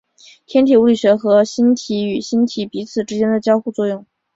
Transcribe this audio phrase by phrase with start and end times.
[0.47, 4.03] 天体物理学和星体与星体彼此之间的交互作用。